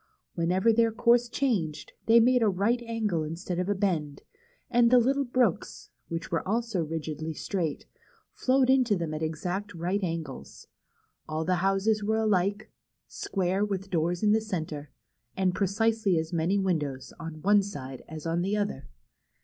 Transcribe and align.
Whenever 0.33 0.73
their 0.73 0.91
course 0.91 1.29
changed, 1.29 1.93
they 2.07 2.19
made 2.19 2.41
a 2.41 2.47
right 2.49 2.81
angle 2.87 3.23
instead 3.23 3.59
of 3.59 3.69
a 3.69 3.75
bend, 3.75 4.23
and 4.67 4.89
the 4.89 4.97
little 4.97 5.25
brooks, 5.25 5.91
which 6.07 6.31
were 6.31 6.41
also 6.47 6.83
rigidly 6.83 7.35
straight, 7.35 7.85
flowed 8.33 8.67
into 8.67 8.95
them 8.95 9.13
at 9.13 9.21
exact 9.21 9.75
right 9.75 10.03
angles. 10.03 10.65
All 11.29 11.45
the 11.45 11.57
houses 11.61 12.03
were 12.03 12.17
alike, 12.17 12.71
square, 13.07 13.63
with 13.63 13.91
doors 13.91 14.23
in 14.23 14.31
the 14.31 14.41
centre, 14.41 14.89
and 15.37 15.53
precisely 15.53 16.17
as 16.17 16.33
many 16.33 16.57
windows 16.57 17.13
on 17.19 17.39
one 17.43 17.61
side 17.61 18.03
as 18.07 18.25
on 18.25 18.41
the 18.41 18.57
other. 18.57 18.87